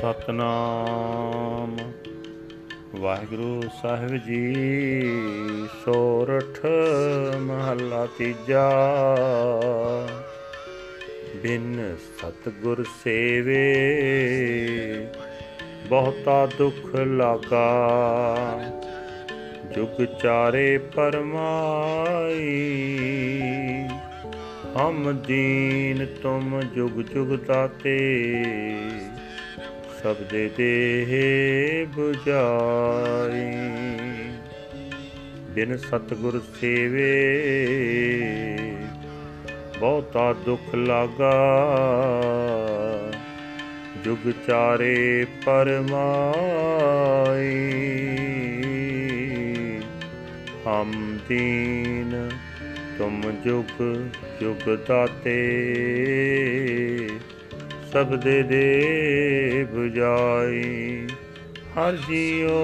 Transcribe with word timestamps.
ਸਤਨਾਮ। 0.00 1.76
ਵਾਹਿਗੁਰੂ 3.00 3.62
ਸਾਹਿਬ 3.82 4.16
ਜੀ, 4.16 4.54
ਸੋਰਠ 5.84 6.66
ਮਹੱਲਾ 7.38 8.06
ਤੀਜਾ। 8.18 8.70
ਬਿਨ 11.42 11.96
ਸਤਗੁਰ 12.18 12.84
ਸੇਵੇ, 13.04 13.74
ਬਹੁਤਾ 15.88 16.46
ਦੁੱਖ 16.46 16.94
ਲਾਗਾ। 16.94 17.88
ਜੁਗ 19.76 20.04
ਚਾਰੇ 20.22 20.78
ਪਰਮਾਈ, 20.78 22.68
ਹਮ 24.76 25.18
ਦੀਨ 25.26 26.06
ਤੁਮ 26.06 26.60
ਜੁਗ 26.60 27.00
ਜੁਗ 27.00 27.38
ਤਾਤੇ 27.38 27.98
ਸਭ 30.02 30.16
ਦੇ 30.16 30.50
ਦੇਹ 30.56 31.86
부ਜਾਈ 31.96 33.52
ਬਿਨ 35.50 35.76
ਸਤਗੁਰ 35.76 36.42
ਸੇਵੇ, 36.60 37.38
ਬਹੁਤਾ 39.80 40.32
ਦੁੱਖ 40.32 40.74
ਲਾਗਾ। 40.74 41.34
ਜੁਗ 44.04 44.30
ਚਾਰੇ 44.46 45.26
ਪਰਮਾਈ। 45.46 45.80
ਹਮ 50.66 51.18
ਦੀਨ, 51.28 52.30
ਤੁਮ 52.98 53.20
ਜੁਗ 53.20 53.82
ਜੁਗ 54.40 54.78
ਦਾਤੇ। 54.88 55.40
ਸਭ 57.92 58.06
ਦੇ 58.06 58.42
ਦੇ 58.42 59.66
부ਜਾਈ। 59.74 61.08
ਹਰ 61.48 61.96
ਜੀਓ 61.96 62.58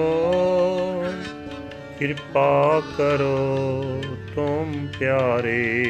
ਕਿਰਪਾ 1.99 2.81
ਕਰੋ 2.97 3.83
ਤੁਮ 4.35 4.87
ਪਿਆਰੇ। 4.99 5.85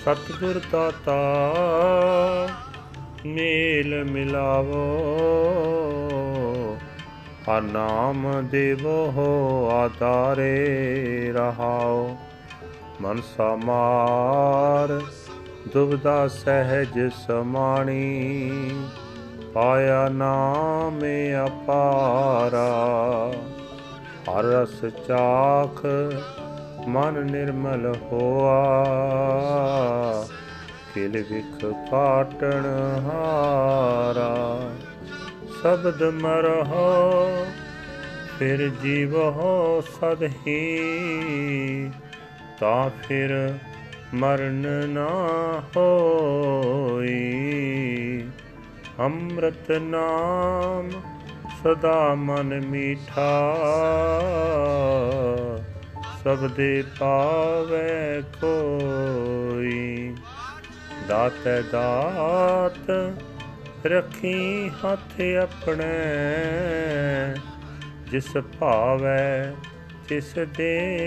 ਸਤਿਗੁਰ 0.00 0.60
ਦਾਤਾ, 0.72 1.28
ਮੇਲ 3.26 4.04
ਮਿਲਾਵੋ। 4.04 4.90
ਹਰ 7.48 7.62
ਨਾਮ 7.62 8.48
ਦੇਵੋ 8.50 9.70
ਆਦਾਰੇ 9.72 10.66
ਰਹਾਓ। 11.32 12.16
ਮਨ 13.00 13.20
ਸਮਾਰ 13.36 15.00
ਦੁਬਦਾ 15.68 16.28
ਸਹਿਜ 16.28 17.10
ਸਮਾਣੀ, 17.26 18.50
ਪਾਇਆ 19.54 20.08
ਨਾਮ 20.08 21.00
ਅਪਾਰਾ। 21.46 22.70
ਹਰ 24.30 24.44
ਰਸ 24.44 24.84
ਚਾਖ 25.08 25.86
ਮਨ 26.88 27.12
ਨਿਰਮਲ 27.12 27.94
ਹੋਆ। 28.12 28.74
ਕਿਲ 30.94 31.24
ਵਿਖ 31.32 31.64
ਪਾਟਣ 31.90 32.64
ਹਾਰਾ। 33.04 34.70
ਸ਼ਬਦ 35.62 36.02
ਮਰਹੁ, 36.02 37.46
ਫਿਰ 38.38 38.68
ਜੀਵਹੁ 38.68 39.80
ਸਦ 39.80 40.30
ਹੀ 40.46 40.90
ਤਾਂ 42.60 42.90
ਫਿਰ 42.90 43.58
ਮਰਨ 44.14 44.66
ਨਾ 44.88 45.08
ਹੋਈ। 45.76 47.30
ਅੰਮ੍ਰਿਤ 48.98 49.70
ਨਾਮ 49.70 50.90
ਸਦਾ 51.64 52.14
ਮਨ 52.14 52.60
ਮੀਠਾ। 52.60 53.56
ਸਭ 56.24 56.46
ਦੇ 56.46 56.84
ਪਾਵੇ 56.98 58.22
ਕੋਈ। 58.40 60.14
ਦਾਤੈ 61.08 61.62
ਦਾਤ 61.62 63.14
ਰੱਖੀ 63.86 64.68
ਹੱਥ 64.68 65.20
ਆਪਣੇ। 65.42 65.94
ਜਿਸ 68.10 68.36
ਭਾਵੈ 68.60 69.52
ਤਿਸ 70.08 70.34
ਦੇ। 70.56 71.06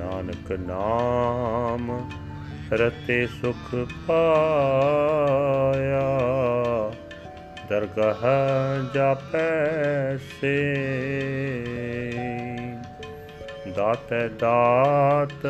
ਨਾਨਕ 0.00 0.52
ਨਾਮ 0.52 2.10
ਰਤੇ 2.72 3.26
ਸੁਖ 3.26 3.88
ਪਾਇਆ। 4.08 6.10
ਦਰਗਾਹ 7.68 8.24
ਜਾਪੈ 8.94 10.16
ਸੇ। 10.16 10.74
ਦਾਤੈ 13.76 14.28
ਦਾਤ 14.28 15.46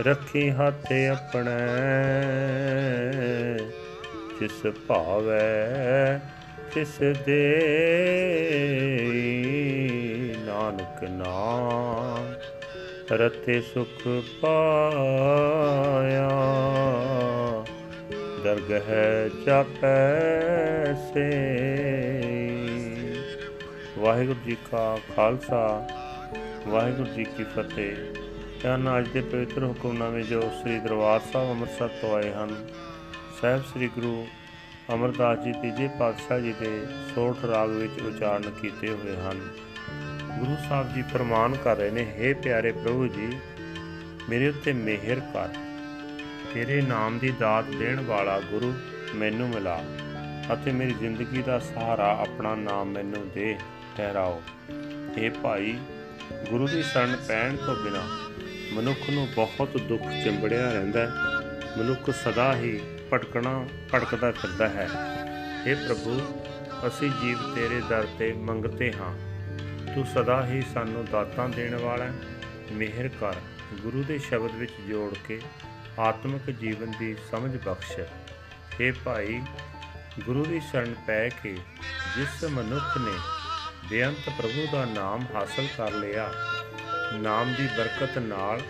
ਰੱਖੀ 0.00 0.50
ਹੱਥ 0.50 0.92
ਆਪਣੇ। 1.12 1.52
ਜਿਸ 4.40 4.66
ਭਾਵੈ 4.88 6.20
ਤਿਸ 6.74 6.98
ਦੇ। 7.26 7.60
ਨਾਨਕ 10.38 11.04
ਨਾਮ 11.04 12.33
ਰਤੇ 13.12 13.60
ਸੁਖ 13.60 14.02
ਪਾਇਆ। 14.40 16.28
ਦਰਗਹ 18.44 18.88
ਚਾਪੈ 19.44 20.94
ਸੇ। 20.94 21.30
ਵਾਹਿਗੁਰੂ 23.98 24.38
ਜੀ 24.46 24.56
ਕਾ 24.72 24.98
ਖਾਲਸਾ, 25.16 25.88
ਵਾਹਿਗੁਰੂ 26.68 27.08
ਜੀ 27.08 27.24
ਕੀ 27.24 27.44
ਫਤਿਹ। 27.44 27.96
ਧੰਨ 28.62 28.98
ਅੱਜ 28.98 29.08
ਦੇ 29.08 29.20
ਪਵਿੱਤਰ 29.20 29.64
ਹੁਕਮਨਾਮੇ 29.64 30.22
ਜੋ 30.22 30.40
ਸ੍ਰੀ 30.40 30.78
ਦਰਬਾਰ 30.78 31.20
ਸਾਹਿਬ 31.32 31.50
ਅੰਮ੍ਰਿਤਸਰ 31.50 31.88
ਤੋਂ 31.88 32.14
ਆਏ 32.16 32.32
ਹਨ, 32.32 32.68
ਸਾਹਿਬ 33.40 33.62
ਸ੍ਰੀ 33.62 33.88
ਗੁਰੂ 33.88 34.26
ਅਮਰਦਾਸ 34.94 35.38
ਜੀ 35.38 35.52
ਤੀਜੇ 35.52 35.88
ਪਾਤਸ਼ਾਹ 35.98 36.40
ਜੀ 36.40 36.54
ਦੇ 36.60 36.86
ਸੋਠ 37.14 37.44
ਰਾਗ 37.44 37.70
ਵਿੱਚ 37.70 38.02
ਉਚਾਰਨ 38.02 38.50
ਕੀਤੇ 38.62 38.88
ਹੋਏ 38.88 39.16
ਹਨ। 39.16 39.48
ਗੁਰੂ 40.38 40.56
ਸਾਹਿਬ 40.68 40.94
ਜੀ 40.94 41.02
ਫਰਮਾਨ 41.02 41.56
ਕਰ 41.56 41.76
ਰਹੇ 41.76 41.90
ਨੇ 41.90 42.06
हे 42.20 42.38
ਪਿਆਰੇ 42.42 42.72
ਪ੍ਰਭੂ 42.72 43.06
ਜੀ, 43.06 43.38
ਮੇਰੇ 44.28 44.48
ਉੱਤੇ 44.48 44.72
ਮਿਹਰ 44.72 45.20
ਕਰ। 45.20 45.48
ਤੇਰੇ 46.54 46.82
ਨਾਮ 46.82 47.18
ਦੀ 47.18 47.30
ਦਾਤ 47.40 47.64
ਦੇਣ 47.64 48.00
ਵਾਲਾ 48.00 48.40
ਗੁਰੂ 48.40 48.74
ਮੈਨੂੰ 49.14 49.48
ਮਿਲਾ 49.48 49.84
ਅਤੇ 50.52 50.72
ਮੇਰੀ 50.72 50.92
ਜ਼ਿੰਦਗੀ 50.92 51.42
ਦਾ 51.42 51.58
ਸਹਾਰਾ 51.58 52.18
ਆਪਣਾ 52.20 52.54
ਨਾਮ 52.54 52.88
ਮੈਨੂੰ 52.88 53.28
ਦੇ, 53.34 53.56
ਠਹਿਰਾਓ। 53.96 54.42
اے 55.16 55.34
ਭਾਈ, 55.42 55.78
ਗੁਰੂ 56.50 56.66
ਦੀ 56.66 56.82
ਸ਼ਰਨ 56.82 57.16
ਪੈਣ 57.28 57.56
ਤੋਂ 57.56 57.76
ਬਿਨਾ 57.76 58.02
ਮਨੁੱਖ 58.72 59.10
ਨੂੰ 59.10 59.28
ਬਹੁਤ 59.36 59.76
ਦੁੱਖ 59.76 60.02
ਚਿੰਬੜਿਆ 60.02 60.72
ਰਹਿੰਦਾ 60.72 61.00
ਹੈ। 61.00 61.10
ਮਨੁੱਖ 61.78 62.10
ਸਦਾ 62.10 62.56
ਹੀ 62.56 62.80
ਭਟਕਣਾ, 63.12 63.66
ਭਟਕਦਾ 63.94 64.32
ਫਿਰਦਾ 64.32 64.68
ਹੈ। 64.68 64.88
हे 65.66 65.78
ਪ੍ਰਭੂ, 65.78 66.20
ਅਸੀਂ 66.86 67.10
ਜੀਵ 67.22 67.54
ਤੇਰੇ 67.54 67.82
ਦਰ 67.88 68.06
ਤੇ 68.18 68.32
ਮੰਗਤੇ 68.32 68.92
ਹਾਂ। 68.92 69.33
ਤੂੰ 69.94 70.06
ਸਦਾ 70.06 70.46
ਹੀ 70.46 70.62
ਸਾਨੂੰ 70.74 71.06
ਦਾਤਾਂ 71.12 71.48
ਦੇਣ 71.48 71.76
ਵਾਲਾ 71.76 72.06
ਮਿਹਰ 72.72 73.08
ਕਰ, 73.08 73.34
ਗੁਰੂ 73.80 74.04
ਦੇ 74.04 74.18
ਸ਼ਬਦ 74.18 74.50
ਵਿੱਚ 74.50 74.72
ਜੋੜ 74.88 75.14
ਕੇ 75.28 75.40
ਆਤਮਿਕ 75.98 76.50
ਜੀਵਨ 76.50 76.92
ਦੀ 76.98 77.16
ਸਮਝ 77.30 77.56
ਬਖਸ਼। 77.56 78.00
हे 78.74 78.96
ਭਾਈ, 79.04 79.42
ਗੁਰੂ 80.24 80.44
ਦੀ 80.44 80.60
ਸ਼ਰਨ 80.60 80.94
ਪੈ 81.06 81.28
ਕੇ 81.28 81.58
ਜਿਸ 82.16 82.44
ਮਨੁੱਖ 82.44 82.98
ਨੇ 82.98 83.12
ਬੇਅੰਤ 83.90 84.28
ਪ੍ਰਭੂ 84.38 84.66
ਦਾ 84.72 84.84
ਨਾਮ 84.84 85.26
ਹਾਸਲ 85.34 85.66
ਕਰ 85.78 85.90
ਲਿਆ, 85.90 86.30
ਨਾਮ 87.14 87.54
ਦੀ 87.54 87.66
ਬਰਕਤ 87.66 88.18
ਨਾਲ 88.18 88.60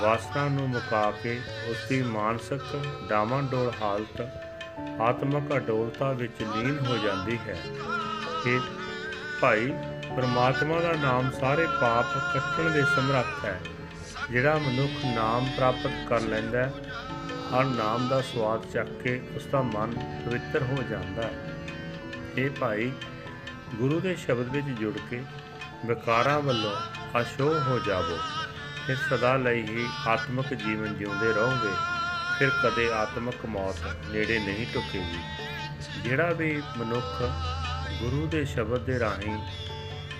ਵਾਸਨਾ 0.00 0.48
ਨੂੰ 0.48 0.68
ਮੁਕਾ 0.68 1.10
ਕੇ 1.10 1.40
ਉਸ 1.68 1.76
ਦੀ 1.88 2.02
ਮਾਨਸਿਕ 2.02 2.80
ਡਾਵਾਂਡੋਲ 3.08 3.72
ਹਾਲਤ 3.82 4.20
ਆਤਮਿਕ 5.00 5.56
ਅਡੋਲਤਾ 5.56 6.12
ਵਿੱਚ 6.12 6.42
ਲੀਨ 6.42 6.78
ਹੋ 6.78 6.96
ਜਾਂਦੀ 6.96 7.38
ਹੈ। 7.38 7.56
ਕਿ 8.44 8.60
ਭਾਈ 9.40 9.72
ਪਰਮਾਤਮਾ 10.16 10.80
ਦਾ 10.80 10.92
ਨਾਮ 10.92 11.30
ਸਾਰੇ 11.40 11.66
ਪਾਪ 11.66 12.34
ਕੱਟਣ 12.34 12.70
ਦੇ 12.70 12.82
ਸਮਰੱਥ 12.96 13.44
ਹੈ। 13.44 13.60
ਜਿਹੜਾ 14.30 14.58
ਮਨੁੱਖ 14.58 15.04
ਨਾਮ 15.04 15.48
ਪ੍ਰਾਪਤ 15.56 15.90
ਕਰ 16.08 16.20
ਲੈਂਦਾ 16.20 16.58
ਹੈ, 16.58 16.72
ਹਰ 17.50 17.64
ਨਾਮ 17.64 18.08
ਦਾ 18.08 18.20
ਸਵਾਦ 18.20 18.70
ਚੱਕ 18.70 18.88
ਕੇ 19.02 19.22
ਉਸ 19.36 19.46
ਦਾ 19.46 19.62
ਮਨ 19.62 20.20
ਪਵਿੱਤਰ 20.24 20.62
ਹੋ 20.62 20.76
ਜਾਂਦਾ 20.90 21.22
ਹੈ। 21.22 21.54
ਇਹ 22.38 22.50
ਭਾਈ 22.50 22.92
ਗੁਰੂ 23.74 24.00
ਦੇ 24.00 24.16
ਸ਼ਬਦ 24.16 24.48
ਵਿੱਚ 24.48 24.66
ਜੁੜ 24.66 24.98
ਕੇ 25.10 25.24
ਵਿਕਾਰਾਂ 25.86 26.40
ਵੱਲੋਂ 26.40 26.72
ਅਸ਼ੋਹ 27.20 27.60
ਹੋ 27.60 27.78
ਜਾਵੋ। 27.78 28.18
ਫਿਰ 28.86 28.96
ਸਦਾ 28.96 29.36
ਲਈ 29.36 29.62
ਹੀ 29.62 29.86
ਆਤਮਿਕ 30.08 30.54
ਜੀਵਨ 30.54 30.98
ਜਿਉਂਦੇ 30.98 31.32
ਰਹੋਗੇ। 31.32 31.74
ਫਿਰ 32.38 32.50
ਕਦੇ 32.64 32.92
ਆਤਮਿਕ 32.92 33.46
ਮੌਤ 33.46 33.76
ਨੇੜੇ 34.08 34.38
ਨਹੀਂ 34.38 34.66
ਟੁਕੇਗੀ। 34.74 35.20
ਜਿਹੜਾ 36.02 36.30
ਵੀ 36.30 36.62
ਮਨੁੱਖ 36.76 37.22
ਗੁਰੂ 38.02 38.26
ਦੇ 38.26 38.44
ਸ਼ਬਦ 38.44 38.80
ਦੇ 38.80 38.98
ਰਾਹੀਂ 38.98 39.38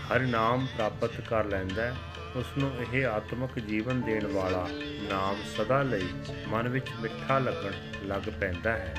ਹਰ 0.08 0.20
ਨਾਮ 0.20 0.66
ਪ੍ਰਾਪਤ 0.66 1.20
ਕਰ 1.20 1.44
ਲੈਂਦਾ 1.44 1.82
ਹੈ 1.82 1.94
ਉਸ 2.36 2.46
ਨੂੰ 2.58 2.70
ਇਹ 2.92 3.06
ਆਤਮਿਕ 3.06 3.58
ਜੀਵਨ 3.58 4.00
ਦੇਣ 4.02 4.26
ਵਾਲਾ 4.26 4.68
ਨਾਮ 5.10 5.36
ਸਦਾ 5.56 5.82
ਲਈ 5.82 6.08
ਮਨ 6.48 6.68
ਵਿੱਚ 6.68 6.86
ਮਿੱਠਾ 7.00 7.38
ਲੱਗਣ 7.38 7.72
ਲੱਗ 8.04 8.30
ਪੈਂਦਾ 8.40 8.72
ਹੈ। 8.72 8.94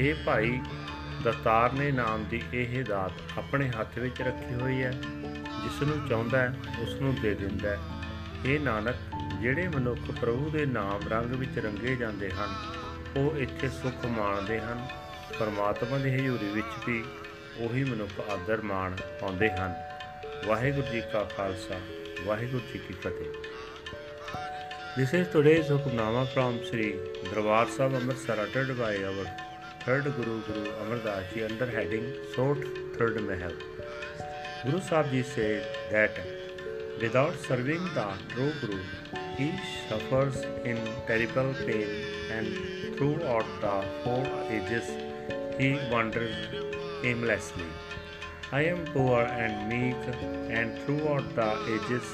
ਇਹ 0.00 0.14
ਭਾਈ, 0.26 0.60
ਦਤਾਰ 1.24 1.72
ਨੇ 1.72 1.90
ਨਾਮ 1.90 2.24
ਦੀ 2.24 2.42
ਇਹ 2.54 2.84
ਦਾਤ 2.84 3.38
ਆਪਣੇ 3.38 3.68
ਹੱਥ 3.68 3.98
ਵਿੱਚ 3.98 4.22
ਰੱਖੀ 4.22 4.54
ਹੋਈ 4.54 4.82
ਹੈ 4.82 4.90
ਜਿਸ 5.62 5.82
ਨੂੰ 5.82 6.08
ਚਾਹੁੰਦਾ 6.08 6.38
ਹੈ 6.38 6.54
ਉਸ 6.80 6.94
ਨੂੰ 6.94 7.14
ਦੇ 7.22 7.34
ਦਿੰਦਾ 7.34 7.70
ਹੈ। 7.70 7.78
ਇਹ 8.46 8.60
ਨਾਨਕ, 8.60 8.96
ਜਿਹੜੇ 9.40 9.68
ਮਨੁੱਖ 9.68 10.10
ਪ੍ਰਭੂ 10.20 10.50
ਦੇ 10.50 10.66
ਨਾਮ 10.66 11.08
ਰੰਗ 11.08 11.32
ਵਿੱਚ 11.32 11.58
ਰੰਗੇ 11.58 11.96
ਜਾਂਦੇ 11.96 12.30
ਹਨ, 12.30 12.54
ਉਹ 13.16 13.36
ਇੱਥੇ 13.36 13.68
ਸੁੱਖ 13.68 14.06
ਮਾਣਦੇ 14.06 14.60
ਹਨ, 14.60 14.86
ਪਰਮਾਤਮਾ 15.38 15.98
ਦੀ 15.98 16.14
ਹਜ਼ੂਰੀ 16.14 16.48
ਵਿੱਚ 16.48 16.86
ਵੀ 16.86 17.04
ਉਹੀ 17.58 17.84
ਮਨੁੱਖ 17.84 18.30
ਆਦਰ 18.30 18.62
ਮਾਣ 18.62 18.96
ਪਾਉਂਦੇ 19.20 19.50
ਹਨ। 19.50 19.74
ਵਾਹਿਗੁਰੂ 20.46 20.86
ਜੀ 20.92 21.00
ਕਾ 21.12 21.22
ਖਾਲਸਾ 21.36 21.78
ਵਾਹਿਗੁਰੂ 22.26 22.62
ਜੀ 22.72 22.78
ਕੀ 22.88 22.94
ਫਤਿਹ 23.02 23.58
This 24.98 25.12
is 25.16 25.26
today's 25.32 25.68
Hukamnama 25.72 26.22
from 26.30 26.56
Sri 26.68 26.86
Darbar 27.26 27.66
Sahib 27.74 27.92
Amritsar 27.98 28.36
uttered 28.44 28.70
by 28.78 28.88
our 29.10 29.26
third 29.84 30.08
Guru 30.16 30.32
Guru 30.46 30.72
Amar 30.84 30.98
Das 31.04 31.28
Ji 31.34 31.44
under 31.48 31.68
heading 31.74 32.08
Sort 32.32 32.64
Third 32.96 33.20
Mahal. 33.28 33.54
Guru 34.64 34.80
Sahib 34.88 35.12
Ji 35.12 35.22
said 35.34 35.68
that 35.92 36.18
without 37.04 37.38
serving 37.44 37.86
the 37.98 38.08
true 38.32 38.50
Guru, 38.64 38.80
he 39.38 39.48
suffers 39.92 40.40
in 40.72 40.82
terrible 41.12 41.52
pain 41.68 41.94
and 42.38 42.98
throughout 42.98 43.54
the 43.66 43.76
four 44.02 44.24
ages 44.58 44.90
he 45.60 45.70
wanders 45.94 46.36
aimlessly. 47.12 47.70
I 48.52 48.62
am 48.62 48.84
poor 48.86 49.20
and 49.22 49.68
meek, 49.68 49.96
and 50.58 50.76
throughout 50.80 51.26
the 51.36 51.50
ages 51.74 52.06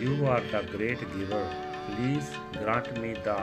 you 0.00 0.24
are 0.24 0.40
the 0.52 0.60
great 0.74 1.00
giver. 1.14 1.44
Please 1.86 2.28
grant 2.58 2.90
me 3.00 3.14
the 3.14 3.38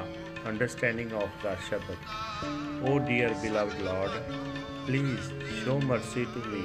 understanding 0.46 1.12
of 1.12 1.30
the 1.44 1.56
Shabbat. 1.66 2.86
O 2.90 3.00
dear 3.00 3.32
beloved 3.42 3.82
Lord, 3.82 4.12
please 4.86 5.30
show 5.60 5.82
mercy 5.82 6.24
to 6.36 6.40
me. 6.54 6.64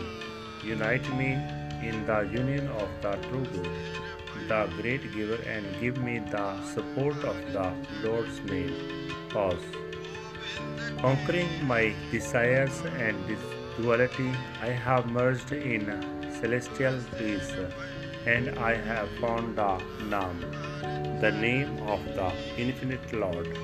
Unite 0.63 1.09
me 1.17 1.31
in 1.89 2.07
the 2.07 2.21
union 2.33 2.69
of 2.83 2.89
the 3.07 3.17
true 3.27 3.45
Guru, 3.47 3.73
the 4.47 4.61
great 4.81 5.13
giver, 5.17 5.41
and 5.55 5.67
give 5.81 5.97
me 5.97 6.21
the 6.21 6.45
support 6.75 7.17
of 7.25 7.41
the 7.53 7.67
Lord's 8.05 8.39
name. 8.53 9.11
Pause. 9.31 9.67
Conquering 11.01 11.51
my 11.67 11.93
desires 12.13 12.81
and 13.01 13.17
this 13.27 13.62
duality, 13.77 14.33
I 14.61 14.69
have 14.69 15.07
merged 15.07 15.53
in 15.53 15.85
celestial 16.41 16.99
peace, 17.19 17.53
and 18.27 18.59
I 18.59 18.75
have 18.75 19.09
found 19.21 19.57
the 19.57 19.83
Nam, 20.09 20.41
the 21.21 21.33
name 21.33 21.79
of 21.95 22.05
the 22.17 22.33
infinite 22.57 23.13
Lord. 23.13 23.57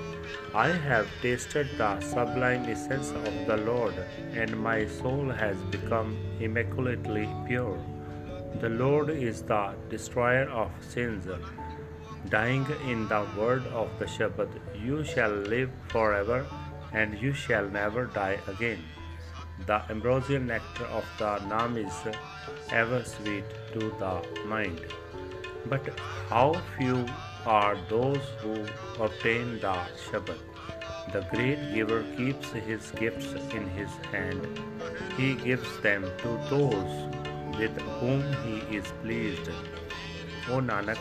I 0.54 0.68
have 0.68 1.06
tasted 1.22 1.68
the 1.76 2.00
sublime 2.00 2.64
essence 2.64 3.10
of 3.10 3.46
the 3.46 3.56
Lord, 3.56 3.94
and 4.32 4.58
my 4.58 4.86
soul 4.86 5.30
has 5.30 5.56
become 5.76 6.16
immaculately 6.40 7.28
pure. 7.46 7.78
The 8.60 8.68
Lord 8.70 9.10
is 9.10 9.42
the 9.42 9.74
destroyer 9.90 10.48
of 10.48 10.70
sins. 10.80 11.26
Dying 12.28 12.66
in 12.86 13.08
the 13.08 13.26
word 13.36 13.66
of 13.68 13.90
the 13.98 14.06
Shabbat, 14.06 14.48
you 14.84 15.04
shall 15.04 15.30
live 15.30 15.70
forever 15.88 16.46
and 16.92 17.20
you 17.20 17.32
shall 17.32 17.68
never 17.68 18.06
die 18.06 18.38
again. 18.48 18.82
The 19.66 19.82
ambrosial 19.90 20.40
nectar 20.40 20.84
of 20.86 21.04
the 21.18 21.38
Nam 21.48 21.76
is 21.76 21.92
ever 22.70 23.04
sweet 23.04 23.44
to 23.72 23.80
the 23.98 24.22
mind. 24.46 24.80
But 25.66 25.98
how 26.28 26.54
few 26.76 27.06
are 27.44 27.76
those 27.88 28.22
who 28.40 28.64
obtain 29.02 29.60
the 29.60 29.76
Shabbat? 30.04 30.38
The 31.12 31.22
great 31.32 31.74
giver 31.74 32.02
keeps 32.16 32.50
his 32.52 32.90
gifts 32.92 33.32
in 33.52 33.68
his 33.70 33.90
hand. 34.12 34.46
He 35.16 35.34
gives 35.34 35.80
them 35.80 36.02
to 36.18 36.28
those 36.48 36.94
with 37.58 37.76
whom 38.00 38.22
he 38.44 38.76
is 38.76 38.92
pleased. 39.02 39.50
O 40.48 40.60
Nanak, 40.60 40.98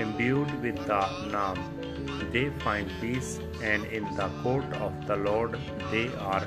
imbued 0.00 0.50
with 0.62 0.76
the 0.86 1.02
Nam, 1.30 1.58
they 2.32 2.48
find 2.60 2.90
peace, 3.00 3.40
and 3.62 3.84
in 3.86 4.04
the 4.16 4.28
court 4.42 4.72
of 4.74 5.06
the 5.06 5.16
Lord 5.16 5.58
they 5.90 6.08
are 6.14 6.46